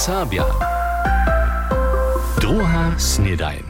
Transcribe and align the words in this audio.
Sabia. 0.00 0.44
Druga 2.40 2.96
snedajn. 2.96 3.62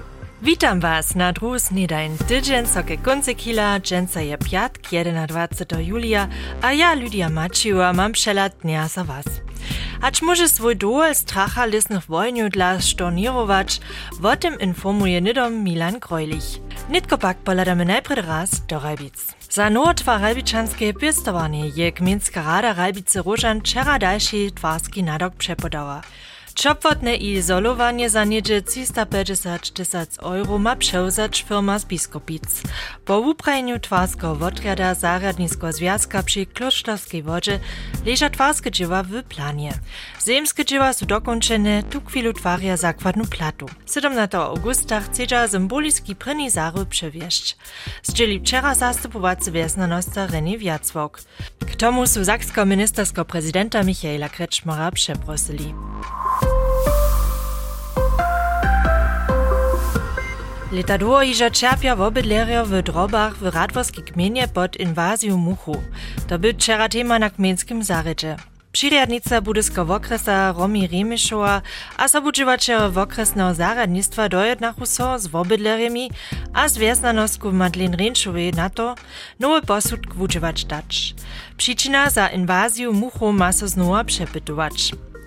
Witam 0.42 0.80
was 0.80 1.14
na 1.14 1.32
druhu 1.32 1.58
snedajn. 1.58 2.18
Tydzień 2.28 2.66
soke 2.66 2.96
konce 2.96 3.34
kila, 3.34 3.80
dżęca 3.80 4.20
je 4.20 4.38
piatk, 4.38 4.78
21. 5.26 5.80
julia, 5.80 6.28
a 6.62 6.72
ja, 6.72 6.94
Lydia 6.94 7.28
Maciła, 7.28 7.92
mam 7.92 8.12
przelat 8.12 8.52
dnia 8.62 8.88
za 8.88 9.04
was. 9.04 9.24
Acz 10.00 10.22
może 10.22 10.48
swój 10.48 10.76
duel 10.76 11.14
stracha 11.14 11.66
lisnych 11.66 12.06
wojniu 12.06 12.48
dla 12.48 12.80
stornirować, 12.80 13.80
o 14.22 14.36
tym 14.36 14.60
informuje 14.60 15.20
nidom 15.20 15.64
Milan 15.64 15.98
Grojlich. 15.98 16.60
Nitko 16.90 17.18
pak 17.18 17.36
poladamy 17.38 17.84
najpierw 17.84 18.26
raz 18.26 18.50
do 18.66 18.80
Rajbic. 18.80 19.39
Za 19.52 19.68
nowotwa 19.68 20.18
rajbičanske 20.18 20.92
pěstovanie 20.92 21.68
je 21.74 21.90
Gminska 21.90 22.42
rada 22.42 22.72
Rajbice 22.72 23.22
Różan 23.22 23.60
wczera 23.60 23.98
dalszy 23.98 24.50
twarski 24.50 25.02
nadok 25.02 25.34
przepodała. 25.34 26.02
Čopwotne 26.60 27.16
i 27.16 27.32
izolowanie 27.32 28.10
za 28.10 28.24
niedzie 28.24 28.62
350 28.62 29.72
tysac 29.72 30.18
euro 30.18 30.58
ma 30.58 30.76
przełzać 30.76 31.44
firma 31.48 31.78
z 31.78 31.84
Biskopic. 31.84 32.44
Po 33.04 33.18
uprajeniu 33.18 33.80
twarskiego 33.80 34.36
wodriada 34.36 34.94
Zaradnisko 34.94 35.72
Związka 35.72 36.22
przy 36.22 36.46
Klosztorskiej 36.46 37.22
wodzie 37.22 37.60
leża 38.06 38.30
twarskie 38.30 38.70
dzieła 38.70 39.02
w 39.02 39.22
planie. 39.22 39.72
Zemskie 40.18 40.64
dzieła 40.64 40.92
są 40.92 41.06
dokończone, 41.06 41.82
tu 41.82 42.00
chwilu 42.00 42.32
twaria 42.32 42.76
zakładną 42.76 43.24
platu. 43.26 43.66
17 43.94 44.38
augusta 44.38 45.00
chce 45.00 45.48
symboliski 45.48 46.16
pryni 46.16 46.50
zaru 46.50 46.86
przewieźć. 46.86 47.56
Zdzieli 48.02 48.40
wczera 48.40 48.74
zastupowacy 48.74 49.52
wiesnanosta 49.52 50.26
René 50.26 50.58
Wiacwok. 50.58 51.22
K 51.72 51.76
tomu 51.76 52.06
su 52.06 52.24
saksko-ministersko 52.24 53.24
prezydenta 53.24 53.82
Michaela 53.82 54.28
Kretschmara 54.28 54.90
przeprosili. 54.90 55.74
Leta 60.72 61.22
iżo 61.24 61.50
czerpia 61.50 61.96
wobydlerjo 61.96 62.66
w 62.66 62.82
drobach 62.82 63.36
w 63.36 63.42
radworskiej 63.42 64.04
gminie 64.04 64.48
pod 64.48 64.76
inwazją 64.76 65.36
muchu. 65.36 65.82
To 66.28 66.38
był 66.38 66.52
wczera 66.52 66.88
tema 66.88 67.18
na 67.18 67.30
gminskim 67.30 67.82
zarydzie. 67.84 68.36
Přiriadnica 68.72 69.40
budyskiego 69.40 69.94
okresa 69.94 70.52
Romi 70.52 70.86
Remišova 70.86 71.62
a 71.96 72.08
sobudživačeho 72.08 72.86
okresného 73.02 73.54
záradnictva 73.54 74.28
dojednachu 74.28 74.86
so 74.86 75.18
s 75.18 75.26
wobydlerjemi 75.26 76.10
a 76.54 76.68
z 76.68 76.78
wjesnanosku 76.78 77.52
Madeleine 77.52 77.96
Renšovej 77.96 78.54
na 78.54 78.70
to 78.70 78.94
nowy 79.40 79.66
posud 79.66 80.06
kwudživač 80.06 80.64
dać. 80.64 81.14
Przyczyna 81.56 82.10
za 82.10 82.28
inwazję 82.28 82.90
muchu 82.90 83.32
ma 83.32 83.52
so 83.52 83.68
znowu. 83.68 84.04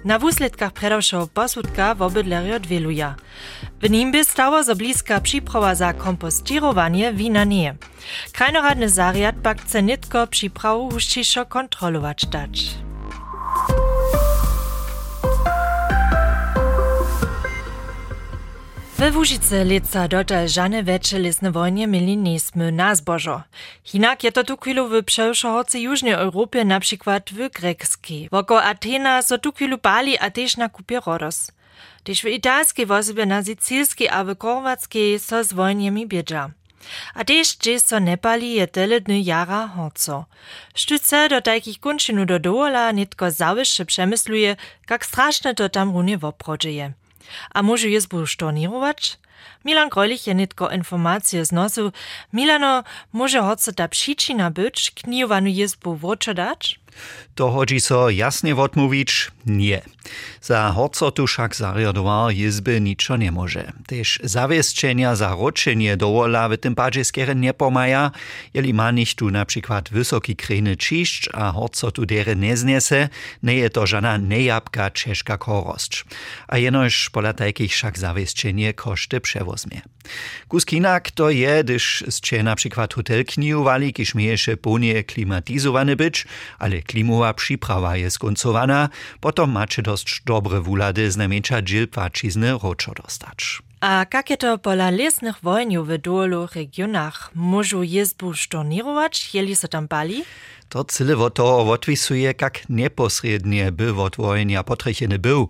Na 0.06 0.20
wusledkach 0.20 0.73
predawšeho 0.73 1.28
posudka 1.28 1.96
wobydlerjo 1.96 2.59
dwieluja. 2.59 3.16
W 3.82 3.90
nim 3.90 4.12
by 4.12 4.23
stało 4.23 4.64
zo 4.64 4.76
bliska 4.76 5.22
przyprawa 5.22 5.76
za 5.76 5.94
kompostirowanie 5.94 7.14
wina 7.14 7.44
nie. 7.44 7.76
Krajnoradny 8.31 8.90
zariad 8.90 9.36
pak 9.44 9.62
chce 9.62 9.84
nitko 9.84 10.28
przyprawu 10.28 10.90
hušćišo 10.92 11.46
kontrolować 11.46 12.26
dać. 12.26 12.83
We 19.04 19.12
Łužice 19.12 19.64
leca 19.64 20.08
dotal 20.08 20.48
žane 20.48 20.80
veče 20.84 21.20
lesne 21.20 21.52
wojnie 21.52 21.88
mieli 21.88 22.16
nesmy 22.18 22.72
na 22.72 22.96
zbożo. 22.96 23.44
Hinak 23.84 24.23
je 24.23 24.32
to 24.32 24.44
tu 24.44 24.58
chwilu 24.58 24.88
w 24.88 25.04
przewszohoce 25.04 25.80
jużnej 25.80 26.14
Europie, 26.14 26.66
na 26.66 26.80
przykład 26.80 27.30
w 27.31 27.50
grekskiej. 27.50 28.30
Woko 28.31 28.64
Atena 28.64 29.22
so 29.22 29.38
tu 29.38 29.52
chwilu 29.52 29.78
bali 29.78 30.18
a 30.18 30.31
też 30.31 30.58
na 30.58 30.70
kupie 30.70 31.00
rodos. 31.06 31.52
Też 32.04 32.22
w 32.22 32.26
italskiej 32.26 32.88
na 33.26 33.44
sicilskiej 33.44 34.09
a 34.09 34.24
w 34.24 34.36
korwackiej 34.36 35.20
so 35.20 35.44
z 35.44 35.53
wojniami 35.53 36.08
biedza. 36.08 36.50
A 37.14 37.24
też 37.24 37.58
so 37.78 38.00
Nepali 38.00 38.53
je 38.53 38.68
tyle 38.68 39.02
dny 39.02 39.22
jara 39.22 39.68
horco. 39.68 40.25
Sztuce 40.75 41.30
do 41.30 41.41
takich 41.41 41.80
kunčinu 41.80 42.25
do 42.25 42.40
dowola 42.40 42.91
nitko 42.91 43.31
zawyższe 43.31 43.85
przemysluje, 43.85 44.56
jak 44.90 45.06
straszne 45.06 45.56
to 45.56 45.70
tam 45.70 45.91
runie 45.91 46.18
woprodzieje. 46.18 46.94
A 47.53 47.63
może 47.63 47.89
jest 47.89 48.07
bu 48.07 48.28
stornirować? 48.28 49.17
Milan 49.66 49.89
Grojlich 49.89 50.28
je 50.28 50.35
nitko 50.35 50.69
informacje 50.69 51.45
znosu. 51.45 51.91
Milano, 52.34 52.84
może 53.13 53.41
hoce 53.41 53.73
ta 53.73 53.88
przyczyna 53.88 54.51
być, 54.51 54.91
knijowanu 54.91 55.47
jest 55.47 55.79
bu 55.79 55.95
woczo 55.95 56.34
dać? 56.34 56.83
To 57.34 57.50
hodzi 57.50 57.81
so 57.81 58.14
jasne 58.14 58.54
odmówić, 58.54 59.34
nie. 59.46 59.81
Za 60.42 60.70
horco 60.76 61.09
tu 61.09 61.26
však 61.26 61.56
zariadoval 61.56 62.30
jizby 62.30 62.78
ničo 62.78 63.18
nemôže. 63.18 63.74
Tež 63.90 64.22
zaviesčenia 64.22 65.16
za 65.18 65.34
ročenie 65.34 65.98
dovola 65.98 66.46
v 66.52 66.59
tym 66.59 66.76
padzie 66.78 67.02
skere 67.02 67.34
nepomaja, 67.34 68.14
jeli 68.53 68.76
ma 68.76 68.92
nich 68.94 69.18
tu 69.18 69.32
napríklad 69.32 69.90
vysoký 69.90 70.36
krejny 70.38 70.78
čišť 70.78 71.34
a 71.34 71.56
horco 71.56 71.90
tu 71.90 72.06
dere 72.06 72.38
neznese, 72.38 73.09
nie 73.42 73.66
je 73.66 73.70
to 73.72 73.88
žana 73.90 74.22
nejabka 74.22 74.94
češka 74.94 75.40
korosť. 75.40 76.06
A 76.52 76.62
jenož 76.62 77.09
pola 77.09 77.34
takých 77.34 77.74
však 77.74 77.96
zaviesčenie 77.98 78.76
koszty 78.78 79.18
przewozmie. 79.24 79.82
Kuskinak 80.47 81.12
to 81.12 81.30
je, 81.30 81.64
gdyż 81.64 82.03
ste 82.09 82.44
napríklad 82.44 82.94
hotel 82.94 83.25
knijowali, 83.25 83.94
kiż 83.94 84.16
mieješe 84.16 84.58
plnie 84.58 85.03
klimatizowany 85.03 85.96
być, 85.96 86.25
ale 86.59 86.81
klimowa 86.81 87.34
przyprawa 87.34 87.97
jest 87.97 88.16
skoncowana, 88.16 88.90
potom 89.19 89.52
macie 89.52 89.81
dość 89.81 90.22
dobre 90.25 90.62
wulady 90.62 91.12
z 91.12 91.18
namiecza 91.18 91.62
dziel 91.62 91.88
płacizny 91.88 92.52
roczo 92.64 92.91
dostać. 93.03 93.62
A 93.81 94.06
jakie 94.14 94.38
to 94.38 94.58
pola 94.58 94.90
lesnych 94.90 95.36
wojniów 95.44 95.88
w 95.88 95.97
dolu 95.97 96.47
regionach 96.56 97.31
możą 97.35 97.81
jezbu 97.81 98.34
stornirować, 98.34 99.34
jeli 99.34 99.56
so 99.56 99.68
tam 99.68 99.88
bali? 99.88 100.24
To 100.70 100.84
cyle 100.84 101.31
to 101.31 101.72
odwisuje, 101.72 102.34
jak 102.41 102.70
neposrednie 102.70 103.72
by 103.72 104.02
od 104.02 104.16
wojnia 104.16 104.64
potrecheny 104.64 105.20
był. 105.20 105.50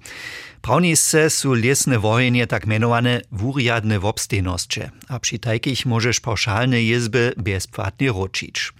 Prawnisce 0.63 1.29
su 1.29 1.53
lesne 1.53 2.00
wojnie 2.00 2.47
tak 2.47 2.66
mianowane 2.66 3.22
wuriadne 3.31 4.00
wobstejnosće, 4.00 4.90
a 5.07 5.19
przy 5.19 5.40
takich 5.40 5.85
możesz 5.85 6.19
pauszalne 6.19 6.84
jezby 6.84 7.34
bezpłatnie 7.38 8.12
ročić. 8.12 8.72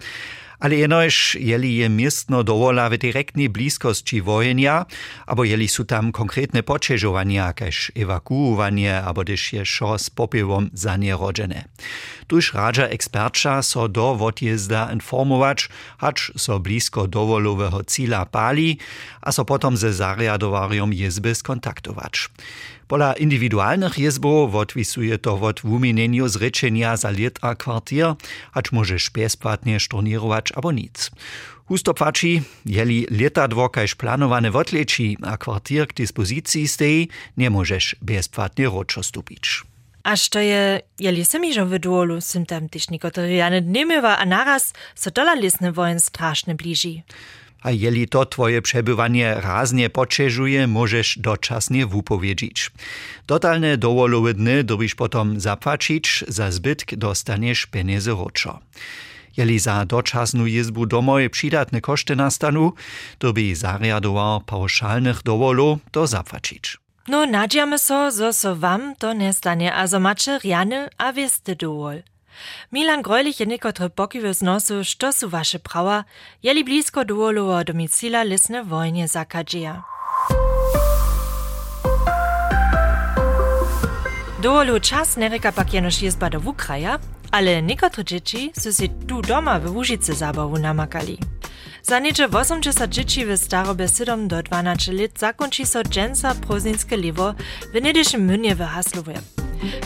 Ale 0.64 0.80
jenož, 0.80 1.36
jeli 1.40 1.76
je 1.76 1.88
miestno 1.92 2.40
dowola 2.40 2.88
w 2.88 2.96
direktnej 2.96 3.52
bliskości 3.52 4.24
wojenia, 4.24 4.88
albo 5.28 5.44
jeli 5.44 5.68
su 5.68 5.84
tam 5.84 6.08
konkretne 6.08 6.64
počežovania, 6.64 7.52
kaž 7.52 7.92
ewakuowanie, 7.92 8.96
albo 8.96 9.28
też 9.28 9.52
je 9.52 9.60
šo 9.60 10.00
z 10.00 10.08
popiewom 10.08 10.72
za 10.72 10.96
nierodzene. 10.96 11.68
Tuż 12.26 12.56
radza 12.56 12.88
ekspercza 12.88 13.62
so 13.62 13.88
do 13.88 14.16
odjezda 14.16 14.88
informować, 14.92 15.68
hacz 16.00 16.32
so 16.36 16.56
blisko 16.60 17.06
dowolowego 17.06 17.84
cila 17.84 18.24
pali, 18.24 18.78
a 19.20 19.32
so 19.32 19.44
potom 19.44 19.76
ze 19.76 19.92
zariadowariom 19.92 20.92
jezby 20.92 21.34
skontaktować. 21.34 22.28
Pola 22.88 23.12
indywidualnych 23.12 23.98
jezbów 23.98 24.54
odwisuje 24.54 25.18
to 25.18 25.40
od 25.40 25.60
wumienieniu 25.60 26.28
zrečenia 26.28 26.96
za 26.96 27.10
lit 27.10 27.38
a 27.42 27.54
kwartier, 27.54 28.14
hacz 28.52 28.72
możesz 28.72 29.10
bezpłatnie 29.10 29.80
stornirować 29.80 30.52
abo 30.52 30.72
nic. 30.72 31.10
Husto 31.66 31.94
płaci, 31.94 32.42
jeli 32.66 33.06
leta 33.10 33.48
dwokajż 33.48 33.94
planowane 33.94 34.52
odleci, 34.52 35.16
a 35.22 35.36
kwartier 35.36 35.88
k 35.88 35.94
dyspozycji 35.94 36.68
stej, 36.68 37.08
nie 37.36 37.50
możesz 37.50 37.96
bezpłatnie 38.02 38.64
roczo 38.64 39.02
stupić. 39.02 39.62
Aż 40.02 40.28
to 40.28 40.38
je, 40.38 40.80
jeli 40.98 41.24
sami 41.24 41.54
że 41.54 41.66
w 41.66 41.78
duolu, 41.78 42.20
sym 42.20 42.46
tam 42.46 42.68
też 42.68 42.90
niektórzy 42.90 43.32
jany 43.32 43.62
dnymywa, 43.62 44.18
a 44.18 44.26
naraz 44.26 44.72
so 44.94 45.10
dola 45.10 45.34
lesny 45.34 45.72
wojen 45.72 46.00
straszny 46.00 46.54
bliži. 46.54 47.02
A 47.64 47.70
jeli 47.70 48.08
to 48.08 48.26
twoje 48.26 48.62
przebywanie 48.62 49.34
raznie 49.34 49.90
poczeżuje, 49.90 50.66
możesz 50.66 51.18
doczasnie 51.18 51.86
wupowiedzieć. 51.86 52.70
Totalne 53.26 53.78
dowolowe 53.78 54.34
dny 54.34 54.64
dobisz 54.64 54.94
potom 54.94 55.40
zapłacić, 55.40 56.24
za 56.28 56.50
zbytk 56.50 56.94
dostaniesz 56.94 57.66
pieniądze 57.66 58.10
roczo. 58.10 58.58
Jeli 59.36 59.58
za 59.58 59.84
doczasnu 59.86 60.46
jezbu 60.46 60.86
domoj 60.86 61.30
przydatne 61.30 61.80
koszty 61.80 62.16
nastanu, 62.16 62.72
to 63.18 63.32
by 63.32 63.56
zariadował 63.56 64.40
pauszalnych 64.40 65.22
dowolu 65.22 65.78
to 65.90 66.06
zapłacić. 66.06 66.78
No, 67.08 67.26
nadziamy 67.26 67.78
so, 67.78 68.10
zo 68.10 68.32
so 68.32 68.56
wam 68.56 68.94
to 68.98 69.12
nie 69.12 69.32
stanie, 69.32 69.74
a 69.74 69.98
macie 70.00 70.38
riany 70.38 70.88
a 70.98 71.12
wiesty 71.12 71.56
dowol. 71.56 72.02
Milan 72.72 73.02
Grojlich 73.02 73.40
je 73.40 73.46
niekotre 73.46 73.88
pokiwy 73.88 74.34
z 74.34 74.42
nosu, 74.42 74.84
što 74.84 75.12
su 75.12 75.30
prawa, 75.62 76.04
jeli 76.42 76.64
blisko 76.64 77.04
dowolowo 77.04 77.64
domicila 77.64 78.22
lesne 78.22 78.62
wojnie 78.64 79.08
zakadzieja. 79.08 79.82
Dowolu 84.42 84.80
czas 84.80 85.16
nie 85.16 85.28
reka 85.28 85.52
pak 85.52 85.74
jenoż 85.74 86.02
jezba 86.02 86.30
do 86.30 86.40
wukraja, 86.40 86.98
ale 87.30 87.62
niekotre 87.62 88.04
dzieci 88.04 88.52
su 88.60 88.72
si 88.72 88.88
tu 88.88 89.22
doma 89.22 89.58
w 89.60 89.76
Łužice 89.76 90.14
zabawu 90.14 90.58
namakali. 90.58 91.18
Zaniče 91.86 92.28
80 92.28 93.26
v 93.26 93.36
starobesedom 93.36 94.28
do 94.28 94.36
12 94.36 95.00
let 95.00 95.18
zakonči 95.18 95.64
so 95.64 95.82
džensa 95.82 96.34
prozinske 96.46 96.96
levo 96.96 97.34
v 97.74 97.80
nedešem 97.80 98.24
mnje 98.24 98.54
v 98.54 98.64
Haslovje. 98.64 99.20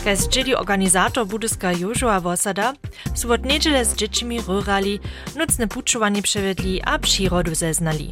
Kaj 0.03 0.15
z 0.15 0.29
džedi 0.29 0.55
organizator 0.55 1.25
budyska 1.27 1.71
Jožua 1.71 2.17
Vosada, 2.17 2.73
sobot 3.15 3.43
nedžele 3.43 3.83
z 3.85 3.95
džečimi 3.95 4.39
rurali, 4.47 4.99
nocne 5.35 5.67
pučovanje 5.67 6.21
prevedli 6.21 6.79
a 6.83 6.97
przyrodu 6.97 7.55
zeznali. 7.55 8.11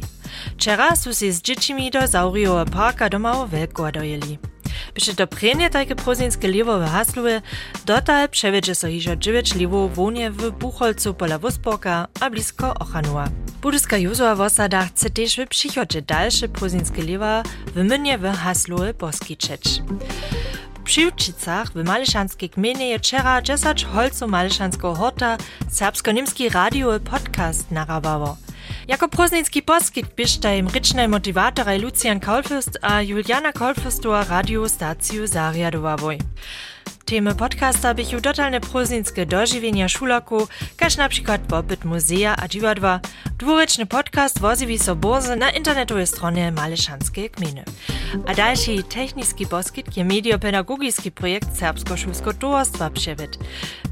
Včeraj 0.56 0.96
so 0.96 1.14
si 1.14 1.32
z 1.32 1.42
džečimi 1.42 1.90
do 1.90 2.04
Zauriova 2.06 2.64
parka 2.68 3.08
doma 3.08 3.32
v 3.44 3.48
Velko 3.48 3.90
dojeli. 3.90 4.57
Byście 4.94 5.14
to 5.14 5.26
prenie 5.26 5.70
takie 5.70 5.94
prozinske 5.94 6.48
liwo 6.48 6.78
w 6.78 6.84
Haslowie, 6.84 7.42
dotal 7.86 8.28
przewiedzie 8.28 8.74
so 8.74 8.88
hižo 8.88 9.16
9 9.16 9.54
liwo 9.54 9.88
wonie 9.88 10.30
w 10.30 10.50
Buchholcu 10.50 11.14
pola 11.14 11.38
Wusborka 11.38 12.06
a 12.20 12.30
blisko 12.30 12.74
Ochanua. 12.74 13.28
Budyska 13.62 13.98
Józua 13.98 14.34
Vosada 14.34 14.84
chce 14.84 15.10
też 15.10 15.36
w 15.36 15.46
przychodzie 15.46 16.02
dalsze 16.02 16.48
prozinske 16.48 17.02
liwa 17.02 17.42
w 17.74 17.84
mynie 17.84 18.18
w 18.18 18.24
Haslowie 18.24 18.94
poskiczeć. 18.94 19.82
Przy 20.84 21.08
Učicach 21.08 21.72
w 21.72 21.84
Mališanskej 21.84 22.48
gminie 22.48 22.88
je 22.88 22.98
wczera 22.98 23.42
10 23.42 23.84
holców 23.84 24.30
Mališanskiego 24.30 24.94
horta 24.94 25.36
serbsko-niemski 25.70 26.48
radiowy 26.48 27.00
podcast 27.00 27.70
narawało. 27.70 28.36
Jako 28.88 29.08
proznicki 29.08 29.62
poskit 29.62 30.06
bieżta 30.16 30.54
im 30.54 30.68
rycznej 30.68 31.08
motiwatorej 31.08 31.80
Lucian 31.80 32.20
Kaulfürst 32.20 32.78
a 32.82 33.02
Juliana 33.02 33.52
Kaulfürstowa 33.52 34.24
radiostaciju 34.24 35.26
zariadowawoj. 35.26 36.18
Temy 37.10 37.34
podcasta 37.34 37.94
bychu 37.94 38.20
totalne 38.20 38.60
proznickie 38.60 39.26
dożywienia 39.26 39.88
szulaku, 39.88 40.48
każ 40.76 40.96
na 40.96 41.08
przykład 41.08 41.40
pobyt 41.40 41.84
muzea 41.84 42.36
a 42.38 42.48
dziwadła, 42.48 43.00
dwuryczny 43.38 43.86
podcast 43.86 44.40
woziwi 44.40 44.78
so 44.78 44.96
bozy 44.96 45.36
na 45.36 45.50
internetowej 45.50 46.06
stronie 46.06 46.52
Maleszanskiej 46.52 47.30
gminy. 47.30 47.64
A 48.26 48.34
dalszy 48.34 48.82
techniczny 48.82 49.46
poskit 49.46 49.96
je 49.96 50.04
mediopedagogiczny 50.04 51.10
projekt 51.10 51.48
Serbsko-Szulsko 51.60 52.34
towarstwa 52.34 52.90
przewid. 52.90 53.38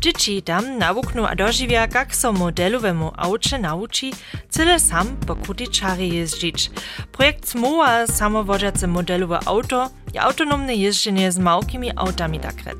Dzieci 0.01 0.43
tam 0.43 0.79
nawuknu 0.79 1.27
a 1.27 1.35
dożywia, 1.35 1.89
jak 1.95 2.17
so 2.17 2.33
modelowemu 2.33 3.13
aucze 3.17 3.59
nauczy, 3.59 4.11
cyle 4.49 4.81
sam 4.81 5.17
po 5.27 5.37
kuticzary 5.37 6.07
jeździć. 6.07 6.71
Projekt 7.13 7.49
Smuła 7.49 8.07
samowodzące 8.07 8.87
modelowe 8.87 9.39
auto 9.47 9.91
je 10.17 10.23
autonomne 10.23 10.75
jeżdżenie 10.75 11.33
z 11.33 11.39
małkimi 11.39 11.91
autami 11.97 12.41
tak 12.41 12.55
rec. 12.65 12.79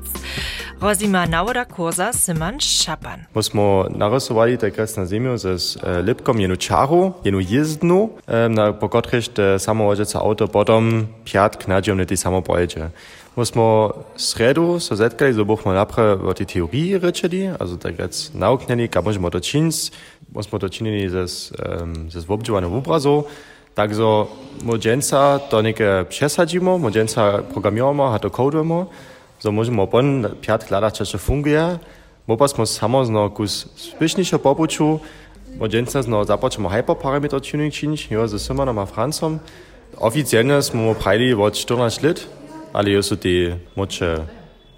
Rozima 0.81 1.27
nawoda 1.27 1.65
kurza 1.65 2.13
Simon 2.13 2.59
Szapan. 2.59 3.19
Myśmy 3.35 3.61
narysowali 3.89 4.57
tak 4.57 4.73
na 4.97 5.05
ziemię 5.05 5.37
ze 5.37 5.49
e, 5.49 6.03
lipką 6.03 6.37
jenu 6.37 6.57
czaru, 6.57 7.13
jenu 7.25 7.39
jezdnu, 7.39 8.09
e, 8.27 8.49
na 8.49 8.73
po 8.73 8.89
których 8.89 9.27
te 9.29 9.59
samowodzące 9.59 10.19
auto 10.19 10.47
potem 10.47 11.07
piat 11.25 11.57
knadzią 11.57 11.95
na 11.95 12.05
tej 12.05 12.17
samopojedzie. 12.17 12.89
Myśmy 13.37 13.63
sredu 14.15 14.79
so 14.79 14.95
zetkali, 14.95 15.33
so 15.35 15.45
byśmy 15.45 15.73
napre 15.73 16.11
o 16.29 16.33
tej 16.33 16.45
teorii 16.45 16.97
ryczeli, 16.97 17.47
also 17.59 17.77
tak 17.77 17.99
rec 17.99 18.33
nauknęli, 18.33 18.81
jak 18.81 19.05
możemy 19.05 19.31
to 19.31 19.41
czynić. 19.41 19.91
Myśmy 20.35 20.59
to 20.59 20.69
czynili 20.69 21.09
ze, 21.09 21.27
ze 22.09 22.27
obdziwanym 22.27 22.73
obrazu, 22.73 23.23
Takže 23.77 24.25
młodzieńca 24.63 25.39
to 25.39 25.61
niekie 25.61 26.05
przesadzimy, 26.09 26.77
młodzieńca 26.79 27.37
programujemy, 27.53 28.03
a 28.03 28.19
to 28.19 28.29
kodujemy, 28.29 28.85
so 29.39 29.51
możemy 29.51 29.87
pon 29.87 30.27
piat 30.41 30.65
kladać, 30.65 30.97
czy 31.11 31.17
funguje. 31.17 31.79
Mopas 32.27 32.51
smo 32.51 32.65
samo 32.65 33.05
zno 33.05 33.29
kus 33.29 33.69
spieszniejsze 33.75 34.39
popuczu, 34.39 34.99
młodzieńca 35.57 36.01
zno 36.01 36.25
zapoczemy 36.25 36.69
hyperparameter 36.69 37.41
tuning 37.41 37.73
czynić, 37.73 38.11
jo 38.11 38.27
ze 38.27 38.39
Simonem 38.39 38.79
a 38.79 38.85
Francom. 38.85 39.39
Oficjalnie 39.97 40.61
smo 40.61 40.95
prajli 40.95 41.33
od 41.33 41.53
14 41.53 42.07
lat, 42.07 42.27
ale 42.73 42.89
jo 42.89 43.03
są 43.03 43.17
te 43.17 43.29
młodsze 43.75 44.25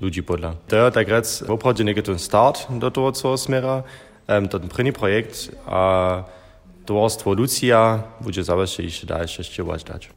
ludzi 0.02 0.24
podla. 0.24 0.54
To 0.68 0.75
jest 0.75 0.94
tak 0.94 1.07
rec, 1.07 1.44
woprawdzie 1.44 1.84
niekie 1.84 2.02
ten 2.02 2.19
start 2.19 2.68
do 2.72 2.92
tego, 2.92 3.12
co 3.12 3.38
smera, 3.38 3.84
um, 4.28 4.48
to 4.48 4.60
ten 4.60 4.69
první 4.69 4.94
projekt, 4.94 5.52
a 5.68 6.39
towarstwo 6.90 7.34
Lucia 7.34 8.04
bude 8.22 8.42
jeszcze 8.80 9.08
dalsze 9.08 9.44
ściełać 9.44 9.84
dać. 9.84 10.10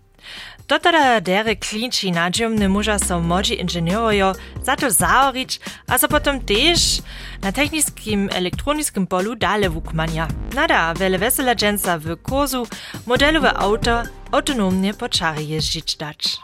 To 0.66 0.78
teda 0.78 1.20
dere 1.20 1.56
klinči 1.56 2.12
nadziomny 2.12 2.68
muža 2.68 2.98
so 2.98 3.20
modzi 3.20 3.60
inženjerojo 3.60 4.32
za 4.64 4.76
to 4.76 4.90
zaorić, 4.90 5.60
a 5.86 5.98
so 5.98 6.08
potom 6.08 6.40
też 6.40 7.02
na 7.42 7.52
technickim 7.52 8.28
elektronickim 8.32 9.06
polu 9.06 9.36
dale 9.36 9.70
wukmania. 9.70 10.28
Nada, 10.54 10.94
wele 10.94 11.18
wesela 11.18 11.54
dżęsa 11.54 11.98
w 11.98 12.16
kursu 12.22 12.66
modelowe 13.06 13.54
auto 13.54 14.02
autonomnie 14.32 14.94
po 14.94 15.08
czary 15.08 15.44
jeździć 15.44 15.96
dać. 15.96 16.38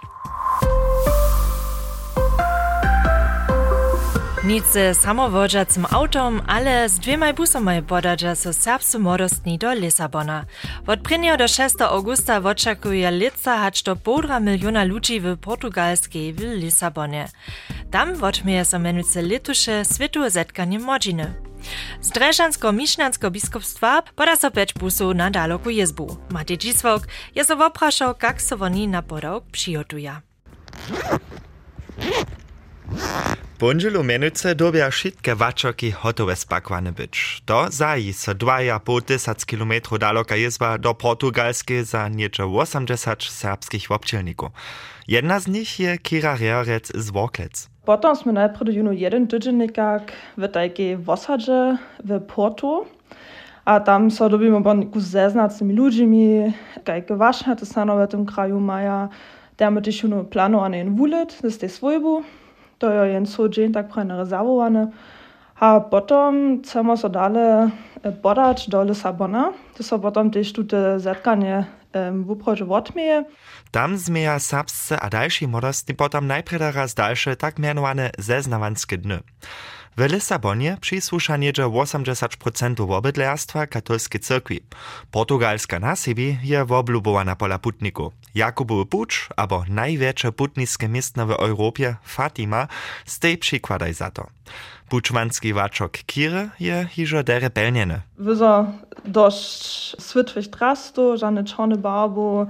Nic 4.44 4.67
ze 4.67 4.94
samowodżacym 4.94 5.87
autom, 5.90 6.43
ale 6.46 6.88
z 6.88 6.99
dwiema 6.99 7.32
busomaj 7.32 7.82
podadża 7.82 8.35
so 8.35 8.52
serbscy 8.52 8.99
młodostni 8.99 9.58
do 9.58 9.75
Lisabona. 9.75 10.44
Od 10.87 11.11
1. 11.11 11.38
do 11.38 11.49
6. 11.49 11.81
augusta 11.81 12.37
oczekuje 12.37 13.11
lica 13.11 13.58
hacz 13.58 13.82
do 13.82 13.96
półtora 13.96 14.40
miliona 14.40 14.85
ludzi 14.85 15.20
w 15.20 15.37
portugalskiej 15.37 16.32
w 16.32 16.40
Lisabonie. 16.40 17.29
Tam 17.90 18.25
odmieje 18.25 18.64
so 18.64 18.79
menuce 18.79 19.23
litusze 19.23 19.82
światowe 19.94 20.31
zetkanie 20.31 20.79
młodziny. 20.79 21.34
Z 22.00 22.11
Dreżansko-Mišnansko 22.11 23.31
biskupstwa 23.31 24.02
poda 24.17 24.37
so 24.37 24.50
peć 24.50 24.75
busów 24.75 25.14
na 25.14 25.31
daloku 25.31 25.70
jezbu. 25.70 26.17
Matej 26.31 26.58
Dziswok 26.58 27.02
je 27.34 27.44
so 27.44 27.56
wopraszał, 27.56 28.14
jak 28.23 28.43
so 28.43 28.56
oni 28.61 28.88
na 28.88 29.02
podałk 29.02 29.44
przygotuja. 29.52 30.23
Bunželu 33.58 34.06
menuce 34.06 34.55
dobia 34.55 34.87
všetké 34.87 35.34
vačoky 35.34 35.90
hotové 35.90 36.38
spakované 36.38 36.94
byč. 36.94 37.43
To 37.43 37.66
zají 37.66 38.14
so 38.14 38.31
2,5 38.31 38.78
tysac 39.02 39.43
km 39.43 39.99
daloka 39.99 40.38
jezba 40.38 40.78
do 40.78 40.94
Portugalskiej 40.94 41.82
za 41.82 42.06
niečo 42.06 42.46
80 42.46 42.87
serbskich 43.19 43.90
občelníkov. 43.90 44.55
Jedna 45.10 45.43
z 45.43 45.50
nich 45.50 45.75
je 45.82 45.99
Kira 45.99 46.38
Reorec 46.38 46.87
z 46.87 47.06
Worklec. 47.10 47.66
Potom 47.82 48.14
sme 48.14 48.38
najprv 48.38 48.78
junu 48.78 48.94
jeden 48.94 49.26
tydziennikak 49.26 50.14
w 50.38 50.46
takiej 50.46 50.94
wosadze 50.94 51.82
w 51.99 52.10
Porto. 52.31 52.87
A 53.66 53.82
tam 53.82 54.14
so 54.14 54.31
dobimy 54.31 54.62
kus 54.87 55.02
zeznacnymi 55.02 55.75
ludźmi, 55.75 56.55
kajke 56.87 57.19
ważne 57.19 57.58
to 57.58 57.66
stanowe 57.66 58.06
w 58.06 58.10
tym 58.10 58.22
kraju 58.22 58.62
maja. 58.62 59.10
Tam 59.58 59.82
też 59.82 60.06
planowane 60.31 60.79
in 60.79 60.94
wulet, 60.94 61.34
z 61.43 61.58
tej 61.58 61.69
swojbu. 61.69 62.22
To 62.79 62.91
je 62.91 63.13
jen 63.13 63.27
so 63.27 63.49
dzień 63.49 63.73
tak 63.73 63.89
prawie 63.89 64.17
rezerwowane. 64.17 64.89
A 65.61 65.81
potom 65.81 66.63
chcemy 66.63 66.97
so 66.97 67.08
dalej 67.08 67.70
podać 68.23 68.69
do 68.69 68.85
Lisabona. 68.85 69.53
To 69.77 69.82
są 69.82 70.01
potom 70.01 70.31
też 70.31 70.53
tutaj 70.53 71.01
zetkanie 71.01 71.65
w 72.25 72.31
uprodzie 72.31 72.65
odmieje. 72.65 73.25
Tam 73.71 73.99
zmieja 73.99 74.39
serbscy 74.39 74.97
a 74.97 75.11
dalsi 75.11 75.49
modostni 75.49 75.95
potom 75.95 76.27
najpreda 76.27 76.71
raz 76.71 76.95
dalsze 76.95 77.37
tak 77.37 77.59
mianowane 77.59 78.11
zeznawanskie 78.19 78.99
dny. 78.99 79.21
W 79.99 80.13
Lisabonie 80.13 80.77
przysłusza 80.81 81.37
niedzie 81.37 81.63
80% 81.63 82.93
obydlerstwa 82.93 83.67
katolskiej 83.67 84.21
cyrkwi. 84.21 84.61
Portugalska 85.11 85.81
na 85.81 85.97
siebie 85.97 86.39
je 86.43 86.65
woblubowana 86.65 87.37
pola 87.37 87.59
putniku. 87.59 88.13
Jakubowy 88.35 88.87
Pucz, 88.87 89.29
abo 89.37 89.65
największe 89.69 90.33
putnickie 90.33 90.89
miestno 90.89 91.27
w 91.27 91.31
Europie, 91.31 91.97
Fatima, 92.03 92.69
z 93.07 93.19
tej 93.19 93.39
przykładaj 93.39 93.95
za 93.95 94.11
to. 94.11 94.27
Puczmanski 94.89 95.53
waczok 95.53 95.93
Kire 95.93 96.51
je 96.61 96.87
hiżo 96.91 97.23
dere 97.23 97.51
pelniene. 97.51 98.01
Wyzo 98.19 98.67
dość 99.05 99.97
switwych 100.03 100.49
trastu, 100.49 101.17
żadne 101.17 101.45
czarne 101.45 101.77
barbu, 101.77 102.47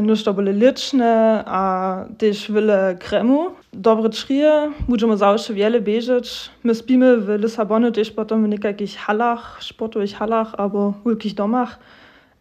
Nuž 0.00 0.24
to 0.24 0.34
boli 0.34 0.52
lične 0.52 1.44
a 1.46 1.96
też 2.18 2.52
wiele 2.52 2.96
kremu. 3.00 3.50
Dobre 3.72 4.08
trije, 4.08 4.72
możemy 4.88 5.16
zawsze 5.16 5.54
wiele 5.54 5.80
bieżeć. 5.80 6.50
My 6.64 6.74
spimy 6.74 7.16
w 7.16 7.28
Lisabonie 7.28 7.92
też 7.92 8.10
potem 8.10 8.44
w 8.44 8.48
niekakich 8.48 8.96
halach, 8.96 9.58
sportowych 9.60 10.12
halach 10.12 10.54
albo 10.58 10.94
wielkich 11.06 11.34
domach. 11.34 11.78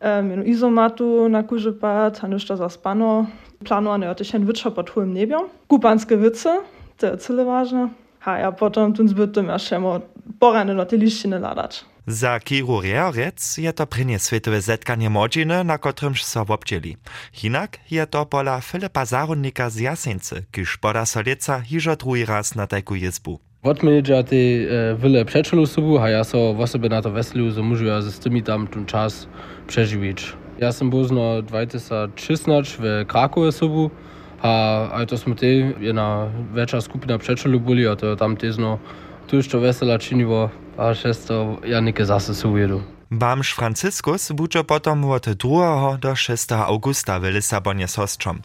Um, 0.02 0.46
izomatu 0.46 1.30
na 1.30 1.44
kurze 1.44 1.74
pat, 1.74 2.24
a 2.24 2.28
nuž 2.28 2.46
to 2.46 2.58
zaspano. 2.58 3.26
Planowane 3.66 4.06
je 4.06 4.16
też 4.16 4.32
wytrza 4.32 4.72
pod 4.72 4.90
hołym 4.90 5.14
niebią. 5.14 5.38
Kupanskie 5.68 6.18
wyce, 6.18 6.62
to 6.98 7.08
jest 7.08 7.28
tyle 7.28 7.46
ważne. 7.46 7.90
A 8.26 8.38
ja 8.38 8.52
potem 8.52 8.94
ten 8.94 9.08
zbyt 9.08 9.34
to 9.34 9.44
miał 9.44 10.02
porane 10.40 10.74
na 10.74 10.86
te 10.86 10.98
liściny 10.98 11.40
ladać. 11.40 11.86
Za 12.08 12.40
Kiru 12.40 12.82
Reorec 12.82 13.58
je 13.58 13.74
to 13.74 13.88
prynie 13.88 14.20
światowe 14.20 14.62
zetkanie 14.62 15.10
młodziny, 15.10 15.64
na 15.64 15.78
którymż 15.78 16.24
so 16.24 16.46
obdzieli. 16.48 16.98
Hinak 17.34 17.78
je 17.92 18.08
to 18.08 18.26
pola 18.26 18.62
Filipa 18.62 19.06
Zaronnika 19.06 19.70
z 19.70 19.78
Jaseńcy, 19.78 20.44
kiż 20.52 20.78
poda 20.78 21.06
so 21.06 21.22
lieca 21.22 21.62
hiżo 21.62 21.96
drugi 21.96 22.26
raz 22.26 22.56
na 22.56 22.68
tajku 22.68 22.96
jezbu. 22.96 23.40
Odmieńdża 23.64 24.24
ty 24.24 24.68
e, 24.72 24.96
wyle 24.96 25.26
przeczulu 25.26 25.68
subu, 25.68 26.00
a 26.00 26.10
ja 26.10 26.24
so 26.24 26.54
w 26.54 26.60
osobie 26.60 26.90
na 26.90 27.02
to 27.02 27.12
weselu, 27.12 27.52
że 27.52 27.62
muszę 27.62 28.02
z 28.02 28.20
tymi 28.20 28.44
tam 28.44 28.68
ten 28.68 28.86
czas 28.86 29.28
przeżyć. 29.68 30.34
Ja 30.60 30.72
sam 30.72 30.90
był 30.90 31.08
no 31.14 31.42
2016 31.42 32.78
w 32.80 33.06
Krakowie 33.08 33.52
subu, 33.52 33.92
a, 34.42 34.88
a 34.92 35.06
to 35.06 35.18
smo 35.18 35.36
ty 35.36 35.76
jedna 35.80 36.28
większa 36.56 36.82
skupina 36.82 37.18
byli, 37.60 37.88
a 37.88 37.96
to 37.96 38.16
tam 38.16 38.38
ty 38.38 38.50
no 38.58 38.80
tuż 39.28 39.48
to 39.48 39.60
wesela 39.60 40.00
czyniło, 40.00 40.50
a 40.78 40.94
przez 40.94 41.26
to 41.26 41.58
ja 41.66 41.80
nikę 41.80 42.06
zase 42.06 42.36
sujedu. 42.36 42.82
Bamż 43.12 43.54
Franciskus 43.54 44.32
buče 44.32 44.64
potom 44.64 45.06
od 45.06 45.30
2. 45.30 45.98
do 45.98 46.16
6. 46.16 46.52
augusta 46.52 47.20
w 47.20 47.24
Lisabonie 47.24 47.88
s 47.88 47.96
hostčom. 47.96 48.42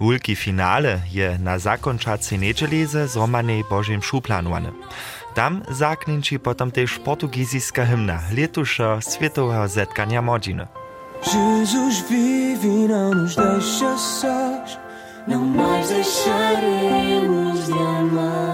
Wulki 0.00 0.36
finale 0.36 1.00
je 1.12 1.38
na 1.38 1.58
zakončacej 1.58 2.38
nedželi 2.38 2.86
ze 2.86 3.08
zromanej 3.08 3.64
Božim 3.70 4.02
šuplanované. 4.04 4.76
Tam 5.34 5.62
zakninči 5.70 6.36
potom 6.38 6.68
tež 6.68 7.00
portugizijska 7.00 7.84
hymna 7.84 8.20
letuša 8.36 9.00
svietového 9.00 9.64
zetkania 9.68 10.20
modziny. 10.20 10.68
Jesus 11.24 12.04
vive, 12.08 12.88
não 12.88 13.14
nos 13.14 13.36
deixa 13.36 13.96
sós, 13.96 14.76
não 15.26 15.44
mais 15.44 15.88
deixaremos 15.88 17.66
de 17.66 17.72
amar. 17.72 18.50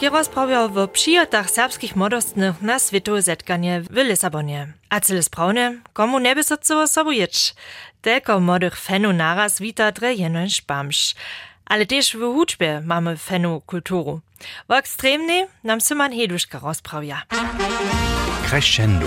Je 0.00 0.10
rozprawiał 0.10 0.68
w 0.68 0.88
przyjotach 0.88 1.50
serbskich 1.50 1.96
młodostnych 1.96 2.62
na 2.62 2.78
światowe 2.78 3.22
zetkanie 3.22 3.82
w 3.90 3.96
Lisabonie. 3.96 4.72
A 4.90 5.00
cyle 5.00 5.22
sprawne, 5.22 5.74
komu 5.92 6.18
nie 6.18 6.34
by 6.34 6.42
so 6.44 6.86
sobą 6.86 7.10
jeć. 7.10 7.54
Tylko 8.02 8.40
młodych 8.40 8.80
fenu 8.80 9.12
naraz 9.12 9.60
wita 9.60 9.92
dre 9.92 10.14
bamsz. 10.66 11.14
Ale 11.64 11.86
też 11.86 12.16
w 12.16 12.20
huczbie 12.20 12.82
mamy 12.84 13.16
fenu 13.16 13.62
kulturu. 13.66 14.20
W 14.68 14.72
ekstremnej 14.72 15.46
nam 15.64 15.80
Syman 15.80 16.12
Heduszka 16.12 16.58
rozprawia. 16.58 17.22
Crescendo. 18.48 19.06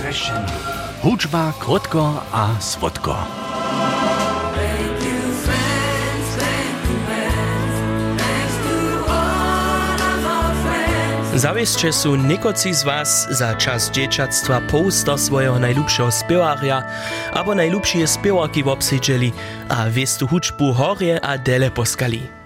Huczba 1.03 1.53
krótko 1.60 2.24
a 2.31 2.48
słodko. 2.60 3.17
Zawieszcze 11.36 11.93
su 11.93 12.15
niekoci 12.15 12.74
z 12.74 12.83
was 12.83 13.27
za 13.38 13.55
czas 13.55 13.91
dzieciactwa 13.91 14.62
pousto 14.62 15.17
swojego 15.17 15.60
najlubszego 15.60 16.12
spiewarja 16.12 16.83
albo 17.33 17.55
najlubszej 17.55 18.07
spiewarki 18.07 18.63
obsydzieli, 18.63 19.33
a 19.69 19.89
wiestu 19.89 20.27
huczbu 20.27 20.74
horie 20.74 21.22
a 21.22 21.38
dele 21.38 21.72
poskali. 21.72 22.43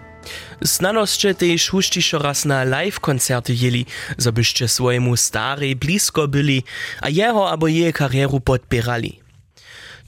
Znanosće 0.61 1.33
też 1.33 1.69
huštišo 1.69 2.17
raz 2.17 2.45
na 2.45 2.63
live 2.63 2.99
koncerty 2.99 3.53
jeli, 3.53 3.85
zabyście 4.17 4.67
swojemu 4.67 5.15
starej 5.17 5.75
blisko 5.75 6.27
byli, 6.27 6.63
a 7.01 7.09
jeho 7.09 7.51
abo 7.51 7.67
jej 7.67 7.93
karieru 7.93 8.39
podpierali. 8.39 9.19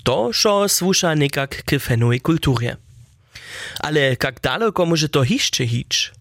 To, 0.04 0.34
šo 0.34 0.68
słusza 0.68 1.16
nekak 1.16 1.64
k 1.66 1.80
fenowej 1.80 2.20
kulturze. 2.20 2.76
Ale 3.80 4.00
jak 4.00 4.40
daleko 4.42 4.86
może 4.86 5.10
to 5.10 5.24
hiszcze 5.24 5.68
hić? 5.68 6.12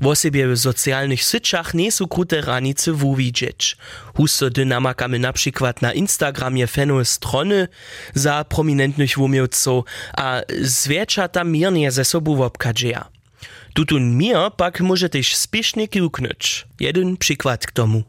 Wosebie 0.00 0.48
w 0.48 0.56
socjalnych 0.56 1.24
syciach 1.24 1.74
nie 1.74 1.92
są 1.92 2.08
krute 2.08 2.40
ranice 2.40 2.92
wuwidzieć. 2.92 3.76
Huso 4.16 4.50
dynamakamy 4.50 5.18
na 5.18 5.32
przykład 5.32 5.82
na 5.82 5.92
Instagramie 5.92 6.66
fenowe 6.66 7.04
strony 7.04 7.68
za 8.14 8.44
prominentnych 8.44 9.16
wumiewców, 9.16 9.84
a 10.16 10.40
zwiecza 10.60 11.28
tam 11.28 11.50
mirnie 11.50 11.90
ze 11.90 12.04
sobą 12.04 12.36
wobkadzieja. 12.36 13.19
Tutun 13.74 14.16
mir 14.16 14.50
pak 14.56 14.80
może 14.80 15.08
też 15.08 15.36
spiesznie 15.36 15.88
kiłknąć. 15.88 16.66
Jeden 16.80 17.16
przykład 17.16 17.66
k 17.66 17.72
tomu. 17.72 18.02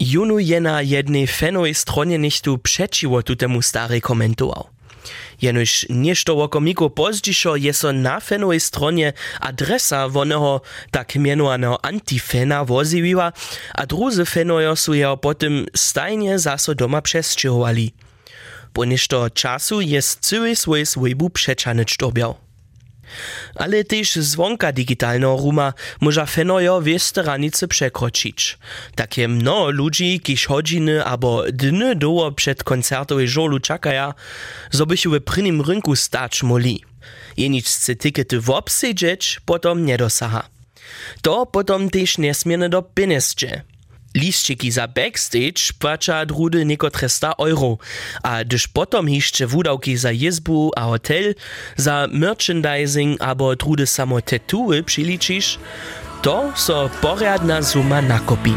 Junu 0.00 0.38
je 0.38 0.60
na 0.60 0.82
jednej 0.82 1.26
fenowej 1.26 1.74
stronie 1.74 2.18
nicht 2.18 2.44
tu 2.44 2.58
przeciwo 2.58 3.22
tutemu 3.22 3.62
stary 3.62 4.00
komentował. 4.00 4.68
Jenož 5.42 5.86
nešto 5.88 6.34
okomiko 6.42 6.90
pozdzišo 6.90 7.56
je 7.56 7.72
so 7.72 7.92
na 7.92 8.20
fenovej 8.20 8.60
stronie 8.60 9.12
adresa 9.40 10.08
woneho 10.08 10.60
tak 10.90 11.14
mianowaného 11.14 11.78
antifena 11.82 12.64
woziwiła, 12.64 13.32
a 13.74 13.86
druzy 13.86 14.24
fenojo 14.24 14.76
su 14.76 14.94
jeho 14.94 15.16
potem 15.16 15.66
stajnie 15.76 16.38
zaso 16.38 16.74
doma 16.74 17.02
przesćehovali. 17.02 17.92
Po 18.72 18.84
nešto 18.84 19.30
czasu 19.30 19.80
jest 19.80 20.20
cały 20.20 20.56
swój 20.56 20.86
swojbu 20.86 21.30
przeczanyć 21.30 21.96
dobiał. 21.96 22.47
Ale 23.54 23.84
też 23.84 24.16
zwonka 24.16 24.72
digitalnego 24.72 25.36
ruma 25.36 25.72
może 26.00 26.26
fenojo 26.26 26.82
wieste 26.82 27.22
ranice 27.22 27.68
przekroczyć. 27.68 28.58
Takie 28.94 29.28
mno 29.28 29.70
ludzi, 29.70 30.20
kiż 30.20 30.46
godziny 30.48 31.04
albo 31.04 31.44
dny 31.52 31.96
doło 31.96 32.32
przed 32.32 32.64
koncertowej 32.64 33.28
żolu 33.28 33.60
czekają, 33.60 34.12
żeby 34.70 34.96
się 34.96 35.10
w 35.10 35.20
prynnym 35.20 35.60
rynku 35.60 35.96
stać 35.96 36.42
moli. 36.42 36.84
Jenić 37.36 37.66
chce 37.66 37.96
tykety 37.96 38.40
wobsiedzieć, 38.40 39.40
potom 39.44 39.84
nie 39.84 39.96
dosaha. 39.98 40.48
To 41.22 41.46
potom 41.46 41.90
też 41.90 42.18
niesmierne 42.18 42.68
do 42.68 42.82
pieniędzy. 42.82 43.62
Listčiki 44.18 44.70
za 44.70 44.86
backstage 44.88 45.72
płaca 45.78 46.26
drudy 46.26 46.64
niekotre 46.64 47.08
100 47.08 47.38
euro, 47.38 47.78
a 48.22 48.44
gdyż 48.44 48.68
potom 48.68 49.08
jeszcze 49.08 49.46
wudałki 49.46 49.96
za 49.96 50.10
jezbu 50.10 50.70
a 50.76 50.82
hotel, 50.82 51.34
za 51.76 52.08
merchandising 52.10 53.22
albo 53.22 53.56
drudy 53.56 53.86
samo 53.86 54.20
tetuły 54.20 54.82
prziliczysz, 54.82 55.58
to 56.22 56.52
so 56.54 56.90
porядna 57.00 57.62
suma 57.62 58.02
nakopi. 58.02 58.54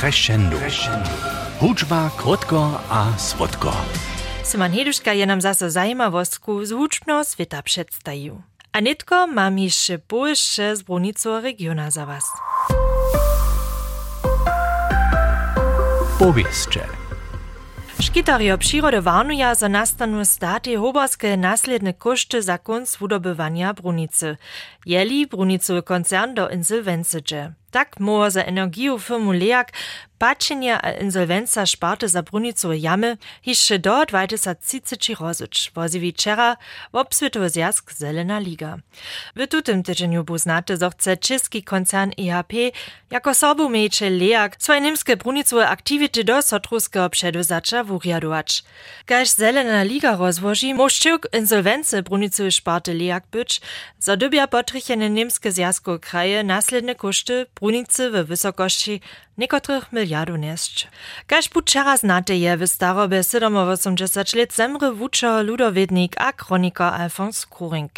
Crescendo. 0.00 0.56
Huczba 1.60 2.10
krótko 2.16 2.80
a 2.90 3.18
słodko. 3.18 3.72
Syman 4.48 4.72
Heduška 4.72 5.12
je 5.12 5.26
nam 5.26 5.40
zase 5.40 5.70
zajmawostku 5.70 6.64
z 6.64 6.72
hučbno 6.72 7.24
sveta 7.24 7.62
předstajił. 7.62 8.42
A 8.72 8.80
nitko 8.80 9.26
mam 9.26 9.58
jeszcze 9.58 9.98
boljsze 9.98 10.76
z 10.76 10.82
brunico 10.82 11.40
regiona 11.40 11.90
za 11.90 12.06
was. 12.06 12.24
Powieszcze. 16.18 16.80
Škitario 18.00 18.58
přírody 18.58 19.00
warnuja, 19.00 19.54
za 19.54 19.68
nastanu 19.68 20.24
státy 20.24 20.76
hoborske 20.76 21.36
následne 21.36 21.92
koszty 21.92 22.42
za 22.42 22.58
konc 22.58 22.96
wudobywania 22.96 23.74
brunicy. 23.74 24.36
Jeli 24.86 25.26
brunicowy 25.26 25.82
koncern 25.82 26.34
do 26.34 26.48
insolvencycze. 26.48 27.52
Tak 27.70 28.00
może 28.00 28.30
za 28.30 28.42
energiu 28.42 28.98
firmu 28.98 29.32
Leak 29.32 29.72
patrzenie 30.18 30.82
a 30.82 30.92
insolvenca 30.92 31.66
szparte 31.66 32.08
za 32.08 32.22
brunicowe 32.22 32.78
jamy 32.78 33.16
jeszcze 33.46 33.78
do 33.78 34.06
2030 34.06 35.14
rozuć. 35.14 35.72
Wozi 35.74 36.00
wieczera 36.00 36.56
w 36.92 37.48
zjazd 37.48 37.98
Zelena 37.98 38.38
Liga. 38.38 38.78
W 39.36 39.46
tutym 39.46 39.82
tydzieniu 39.82 40.24
był 40.24 40.38
znate, 40.38 40.76
że 40.76 40.90
chce 40.90 41.16
czeski 41.16 41.62
koncern 41.62 42.10
IHP 42.16 42.54
jako 43.10 43.34
sobu 43.34 43.68
miecze 43.68 44.10
Leak 44.10 44.56
swoje 44.58 44.80
niemskie 44.80 45.16
brunicowe 45.16 45.68
aktywity 45.68 46.24
do 46.24 46.42
sotruskiego 46.42 47.10
przeduzacza 47.10 47.84
wuriadować. 47.84 48.64
Każ 49.06 49.28
Zelena 49.28 49.82
Liga 49.82 50.16
rozłoży, 50.16 50.74
moszczyk 50.74 51.26
insolvency 51.38 52.02
brunicowe 52.02 52.50
szparte 52.50 52.94
Leak 52.94 53.24
być, 53.30 53.60
zadobia 53.98 54.46
potrychene 54.46 55.10
niemskie 55.10 55.52
zjazko 55.52 55.98
kraje 55.98 56.44
následne 56.44 56.94
koszty 56.94 57.46
brunicy 57.60 58.10
w 58.10 58.26
wysokości 58.26 59.00
niekotrych 59.38 59.92
miliardów 59.92 60.38
niesć. 60.38 60.88
Kaž 61.26 61.48
bučera 61.48 61.96
znate 61.96 62.36
je 62.36 62.56
w 62.56 62.66
starobie 62.66 63.22
87 63.22 64.38
let 64.38 64.54
zemry 64.54 64.92
wučer 64.92 65.44
ludowiednik 65.44 66.20
a 66.20 66.32
kronikar 66.32 67.00
Alfons 67.00 67.46
Kuring. 67.46 67.90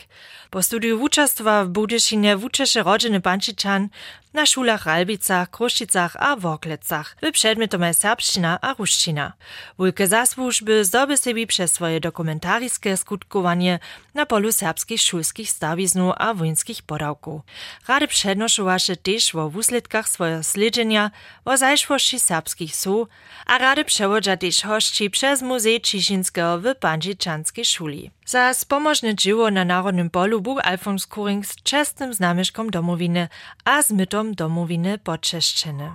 Po 0.51 0.63
studiu 0.63 0.99
wučerstwa 0.99 1.65
w 1.65 1.69
Budyšinie 1.69 2.37
wučeše 2.37 2.83
rodziny 2.83 3.21
Pančičan 3.21 3.89
na 4.33 4.47
szulach 4.47 4.87
Ralbicach, 4.87 5.51
Kruščicach 5.51 6.17
a 6.17 6.37
Worklecach 6.37 7.17
w 7.23 7.33
przedmiotomie 7.33 7.95
serbština 7.95 8.59
a 8.63 8.75
ruščina. 8.75 9.33
Wulke 9.79 10.07
zasłużby 10.07 10.85
zdoby 10.85 11.17
sobie 11.17 11.47
przez 11.47 11.73
swoje 11.73 12.01
dokumentariskie 12.01 12.97
skutkowanie 12.97 13.79
na 14.15 14.27
polu 14.27 14.53
serbskich 14.53 15.01
szulskich 15.01 15.51
stawiznu 15.51 16.13
a 16.17 16.35
wojenskich 16.35 16.83
podałków. 16.83 17.43
Rady 17.89 18.09
przednoszowaše 18.09 18.97
też 18.97 19.35
o 19.35 19.51
wusledkach 19.51 20.09
swojego 20.09 20.43
sledzenia, 20.43 21.11
o 21.45 21.57
zajszłości 21.57 22.21
serbskich 22.21 22.77
su, 22.77 23.09
a 23.47 23.59
rady 23.59 23.85
przewodza 23.85 24.37
też 24.37 24.63
hości 24.63 25.11
przez 25.11 25.43
Muzej 25.43 25.81
Ciszynskiego 25.81 26.59
w 26.59 26.75
Pančičanskiej 26.75 27.65
szuli 27.65 28.11
za 28.31 28.55
spomožne 28.55 29.15
dživo 29.15 29.51
na 29.51 29.65
Narodnym 29.65 30.11
polu 30.11 30.41
był 30.41 30.59
Alfons 30.63 31.07
Kuring 31.07 31.47
z 31.47 31.63
czesnym 31.63 32.15
znamieszkom 32.15 32.71
domowiny, 32.71 33.29
a 33.65 33.83
z 33.83 33.91
mytom 33.91 34.35
domowiny 34.35 34.99
podczeszczeny. 34.99 35.93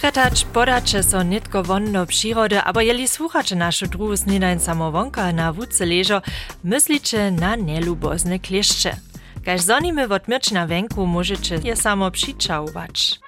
Pratacz 0.00 0.44
podacze 0.44 1.02
so 1.02 1.22
nitko 1.22 1.62
wonno 1.62 2.06
przyrody, 2.06 2.60
aber 2.60 2.84
jeli 2.84 3.08
słuchacze 3.08 3.56
nasze 3.56 3.86
drugu 3.86 4.16
sninań 4.16 4.60
samowonka 4.60 5.32
na 5.32 5.52
wódce 5.52 5.86
leżo, 5.86 6.22
myślicie 6.64 7.30
na 7.30 7.56
nielubozne 7.56 8.38
klieszcze. 8.38 8.96
Każ 9.44 9.60
zonimy 9.60 10.08
w 10.08 10.12
odmierć 10.12 10.50
na 10.50 10.66
węku 10.66 11.06
możecie 11.06 11.54
je 11.64 11.76
samo 11.76 12.10
przyczałować. 12.10 13.20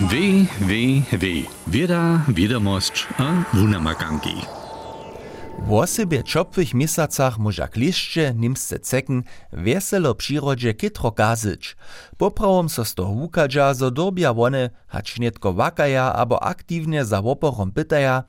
Wie, 0.00 0.46
wie, 0.60 1.02
wie. 1.18 1.42
Wieda, 1.66 2.24
wiadomość 2.28 3.06
a 3.18 3.56
wunamakanki. 3.56 4.34
W 5.58 5.72
osobie 5.72 6.22
czopwych 6.22 6.74
miesacach 6.74 7.38
może 7.38 7.68
klieszcze 7.68 8.34
nimsce 8.34 8.78
cekken 8.78 9.22
weselo 9.52 10.14
przyrodzie 10.14 10.74
kitro 10.74 11.10
gazyć. 11.10 11.76
Poprawom 12.16 12.68
so 12.68 12.84
sto 12.84 13.06
hukadża, 13.06 13.74
zo 13.74 13.90
dobia 13.90 14.30
one, 14.30 14.70
hacz 14.88 15.18
nietko 15.18 15.52
wakaja, 15.52 16.12
abo 16.12 16.42
aktywnie 16.42 17.04
za 17.04 17.22
woporom 17.22 17.72
pytaja, 17.72 18.22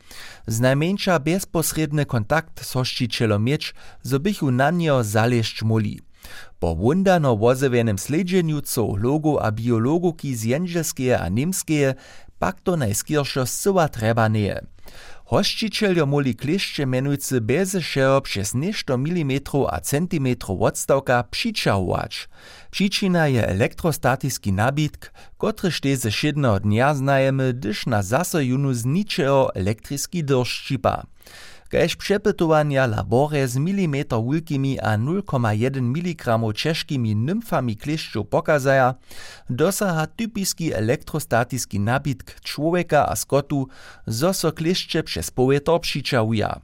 z 0.47 0.59
najmniejsza 0.59 1.19
bezposredny 1.19 2.05
kontakt 2.05 2.65
z 2.65 2.73
hościcielom 2.73 3.43
mieć, 3.43 3.73
zo 4.03 4.19
bychu 4.19 4.51
na 4.51 4.71
muli. 5.63 6.06
Po 6.59 6.75
wundano 6.75 7.37
wozewenem 7.37 7.97
sledźenju 7.97 8.61
zoologu 8.65 9.39
a 9.39 9.51
biologuki 9.51 10.35
z 10.35 10.43
jędrzelskie 10.43 11.19
a 11.19 11.29
niemskie, 11.29 11.95
pak 12.39 12.61
to 12.61 12.77
najskierszo 12.77 13.45
zcyła 13.45 13.89
treba 13.89 14.27
nie. 14.27 14.61
Hościcieljo 15.27 16.05
moli 16.05 16.35
klieszcze 16.35 16.85
menujcy 16.85 17.41
beze 17.41 17.81
šero 17.81 18.21
przez 18.21 18.53
nešto 18.53 18.97
a 19.69 19.81
centimetrów 19.81 20.61
odstawka 20.61 21.23
přičahować. 21.23 22.29
Przyczyna 22.71 23.27
je 23.27 23.47
elektrostatiski 23.47 24.53
nabitk, 24.53 25.11
kotry 25.37 25.71
šte 25.71 26.11
šedného 26.11 26.59
dnia 26.59 26.95
znajemy, 26.95 27.53
gdyż 27.53 27.85
na 27.87 28.03
zasojunu 28.03 28.73
z 28.73 28.85
ničeho 28.85 29.51
elektriski 29.55 30.23
drž 30.23 30.47
ščipa. 30.47 31.03
Kaž 31.69 31.95
przepytowania 31.95 32.87
labore 32.87 33.47
z 33.47 33.57
milimeter 33.57 34.19
wulkimi 34.19 34.79
a 34.79 34.97
0,1 34.97 35.77
mg 35.77 36.53
ciężkimi 36.55 37.15
nymfami 37.15 37.77
kliszczu 37.77 38.25
pokazaja, 38.25 38.95
dosaha 39.49 40.07
typiski 40.07 40.73
elektrostatiski 40.73 41.79
nabitk 41.79 42.41
człowieka 42.41 43.09
a 43.09 43.15
skotu, 43.15 43.67
zo 44.07 44.33
so 44.33 44.51
kliszcze 44.51 45.03
przez 45.03 45.31
połeto 45.31 45.79
przyczałuja. 45.79 46.59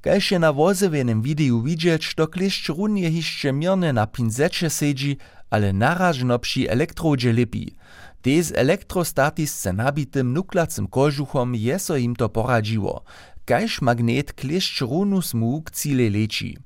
Kaž 0.00 0.30
je 0.30 0.38
na 0.38 0.52
wozewenym 0.52 1.22
wideo 1.22 1.60
widzieć, 1.60 2.14
to 2.14 2.28
kliszcz 2.28 2.68
runie 2.68 3.10
hiszcze 3.10 3.52
mierne 3.52 3.92
na 3.92 4.06
pinzecie 4.06 4.70
sedzi, 4.70 5.16
ale 5.50 5.72
narażno 5.72 6.38
przy 6.38 6.70
elektrodzie 6.70 7.32
lepi. 7.32 7.74
Tez 8.22 8.52
elektrostatisce 8.56 9.72
nabitym 9.72 10.32
nuklacym 10.32 10.86
kożuchom 10.86 11.54
je 11.54 11.78
im 11.98 12.16
to 12.16 12.28
poradziło 12.28 13.04
kaž 13.50 13.80
magnet 13.82 14.32
klešć 14.32 14.80
runu 14.80 15.22
smug 15.22 15.70
cile 15.70 16.06
leči. 16.10 16.56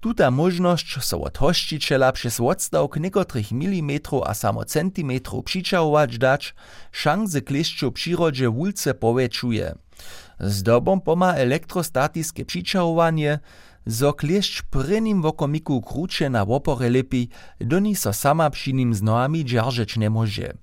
Tuta 0.00 0.30
možnosć 0.30 0.98
so 1.00 1.20
od 1.20 1.38
hościciela 1.38 2.12
przez 2.12 2.40
odstawk 2.40 2.96
niekotrych 2.96 3.52
milimetrów 3.52 4.22
a 4.26 4.34
samo 4.34 4.64
centimetrów 4.64 5.44
přičahować 5.44 6.18
dać, 6.18 6.54
szanse 6.92 7.40
kleszczu 7.40 7.92
przyrodzie 7.92 8.48
wulce 8.50 8.94
powiększuje. 8.94 9.74
Zdobom 10.40 11.00
poma 11.00 11.34
elektrostatiske 11.34 12.44
přičahowanie, 12.44 13.38
zo 13.86 14.12
kleszcz 14.12 14.62
prynim 14.62 15.22
wokomiku 15.22 15.82
krucze 15.82 16.30
na 16.30 16.44
wopore 16.44 16.90
lepi, 16.90 17.28
doni 17.60 17.96
so 17.96 18.12
sama 18.12 18.50
przy 18.50 18.72
nim 18.72 18.94
z 18.94 19.02
nohami 19.02 19.44
nie 19.96 20.10
może. 20.10 20.54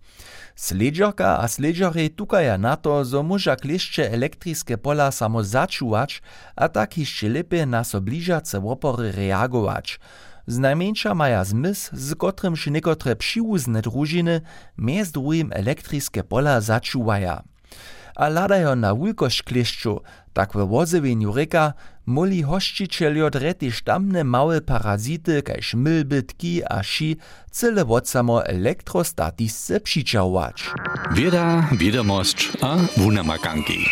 Sledžerka 0.55 1.39
a 1.39 1.45
sledžery 1.47 2.11
tukaja 2.11 2.59
na 2.59 2.75
to, 2.75 3.01
zo 3.07 3.23
môža 3.23 3.55
klieszcze 3.55 4.03
elektrické 4.05 4.75
pola 4.75 5.09
samo 5.09 5.41
začúvať 5.41 6.19
a 6.53 6.67
tak 6.67 6.99
ešte 6.99 7.31
lepe 7.31 7.63
na 7.63 7.87
so 7.87 8.03
blížace 8.03 8.59
opory 8.59 9.15
reagować. 9.15 9.97
Znajmniejsza 10.49 11.13
maja 11.13 11.45
zmys, 11.45 11.93
z 11.93 12.17
kotrymž 12.17 12.73
niekotre 12.73 13.15
přiwuzne 13.15 13.85
družiny, 13.85 14.41
mez 14.75 15.13
druhim 15.13 15.53
elektrické 15.53 16.25
pola 16.25 16.57
začúvaja. 16.59 17.45
A 18.17 18.27
ladajo 18.27 18.75
na 18.75 18.91
wulkość 18.91 19.47
klieszczu, 19.47 20.03
tak 20.33 20.53
we 20.53 20.65
wozewieniu 20.65 21.31
reka, 21.31 21.73
moli 22.05 22.41
hościcieljo 22.41 23.29
drety 23.29 23.71
sztamne 23.71 24.23
małe 24.23 24.61
parazity, 24.61 25.41
kaž 25.43 25.73
mylby, 25.73 26.23
tki 26.23 26.63
a 26.63 26.83
ši, 26.83 27.17
cyle 27.51 27.85
wod 27.85 28.09
samo 28.09 28.45
elektrostatisce 28.45 29.79
přičahować. 29.79 30.69
Wieda, 31.11 31.69
wiadomość 31.71 32.49
a 32.61 32.77
wunamakanki. 32.97 33.85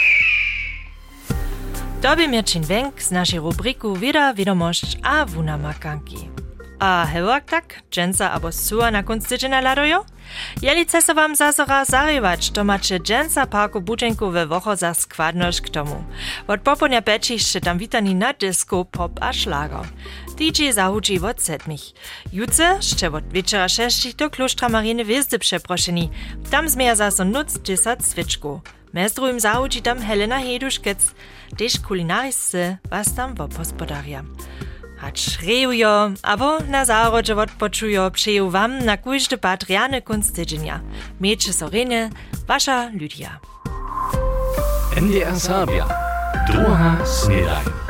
Dobie 2.01 2.27
Mirčin 2.27 2.63
Wenk 2.63 3.01
z 3.01 3.11
naszej 3.11 3.39
rubriku 3.39 3.95
Wieda, 3.95 4.33
wiadomość 4.33 4.97
a 5.03 5.25
wunamakanki. 5.25 6.48
A 6.79 7.05
hewak 7.05 7.45
tak, 7.45 7.83
dżęca 7.91 8.31
abo 8.31 8.51
sua 8.51 8.91
na 8.91 9.03
konc 9.03 9.27
tydzienia 9.27 9.61
ladojo? 9.61 10.05
Jeli 10.61 10.85
so 11.01 11.13
wam 11.13 11.35
zazora 11.35 11.85
zarywać, 11.85 12.51
to 12.51 12.63
macie 12.63 12.99
dżęca 12.99 13.45
parku 13.45 13.81
budżenku 13.81 14.31
we 14.31 14.47
wocho 14.47 14.75
za 14.75 14.93
składność 14.93 15.61
k 15.61 15.69
tomu. 15.69 16.03
Od 16.47 16.61
poponia 16.61 17.01
pečište 17.01 17.61
tam 17.61 17.77
witani 17.77 18.15
na 18.15 18.33
disco, 18.33 18.85
pop 18.85 19.11
a 19.21 19.33
szlager. 19.33 19.85
DJ 20.37 20.71
zahudzi 20.71 21.19
od 21.19 21.41
sedmich. 21.41 21.81
Jutce, 22.33 22.75
jeszcze 22.75 23.11
od 23.11 23.27
wieczora 23.27 23.69
sześcich 23.69 24.15
do 24.15 24.29
klosztra 24.29 24.69
Mariny 24.69 25.05
Wiezdy 25.05 25.39
przeproszeni. 25.39 26.09
Tam 26.51 26.69
zmieja 26.69 26.95
zaso 26.95 27.25
nuc 27.25 27.61
dziesiąt 27.63 28.07
switczku. 28.07 28.61
Mez 28.93 29.13
drugim 29.13 29.39
zahudzi 29.39 29.81
tam 29.81 30.01
Helena 30.01 30.39
Heduszkec, 30.39 31.15
też 31.57 31.79
kulinarisce, 31.87 32.77
was 32.89 33.13
tam 33.15 33.35
wo 33.35 33.47
gospodaria. 33.47 34.23
Hać 34.99 35.39
rejujo, 35.47 36.11
abo 36.23 36.59
na 36.67 36.85
zárodže 36.85 37.35
odpočujo, 37.35 38.11
přeju 38.11 38.49
wam 38.49 38.85
na 38.85 38.97
kujždy 38.97 39.37
patriane 39.37 40.01
kunst. 40.01 40.39
Miejcie 41.19 41.53
soriny, 41.53 42.09
wasza 42.47 42.89
Lydia. 42.93 43.39
NDR 45.01 45.39
Sabia. 45.39 45.87
Druga 46.47 47.05
snedaj. 47.05 47.88